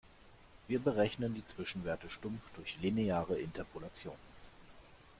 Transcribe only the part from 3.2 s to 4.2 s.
Interpolation.